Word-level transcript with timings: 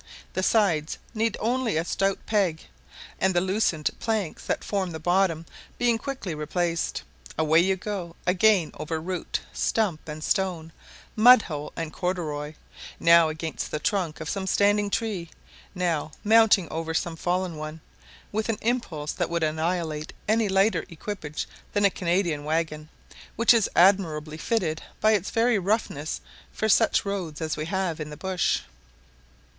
The 0.33 0.41
sides 0.41 0.97
need 1.13 1.37
only 1.39 1.77
a 1.77 1.85
stout 1.85 2.17
peg, 2.25 2.63
and 3.19 3.35
the 3.35 3.39
loosened 3.39 3.91
planks 3.99 4.43
that 4.45 4.63
form 4.63 4.93
the 4.93 4.99
bottom 4.99 5.45
being 5.77 5.99
quickly 5.99 6.33
replaced, 6.33 7.03
away 7.37 7.59
you 7.59 7.75
go 7.75 8.15
again 8.25 8.71
over 8.79 8.99
root, 8.99 9.41
stump, 9.53 10.09
and 10.09 10.23
stone, 10.23 10.71
mud 11.15 11.43
hole, 11.43 11.71
and 11.75 11.93
corduroy; 11.93 12.55
now 12.99 13.29
against 13.29 13.69
the 13.69 13.77
trunk 13.77 14.19
of 14.19 14.27
some 14.27 14.47
standing 14.47 14.89
tree, 14.89 15.29
now 15.75 16.09
mounting 16.23 16.67
over 16.71 16.95
some 16.95 17.15
fallen 17.15 17.55
one, 17.55 17.79
with 18.31 18.49
an 18.49 18.57
impulse 18.61 19.11
that 19.11 19.29
would 19.29 19.43
annihilate 19.43 20.13
any 20.27 20.49
lighter 20.49 20.83
equipage 20.89 21.47
than 21.73 21.85
a 21.85 21.91
Canadian 21.91 22.43
waggon, 22.43 22.89
which 23.35 23.53
is 23.53 23.69
admirably 23.75 24.37
fitted 24.37 24.81
by 24.99 25.11
its 25.11 25.29
very 25.29 25.59
roughness 25.59 26.21
for 26.51 26.67
such 26.67 27.05
roads 27.05 27.39
as 27.39 27.55
we 27.55 27.65
have 27.67 27.99
in 27.99 28.09
the 28.09 28.17
bush. 28.17 28.61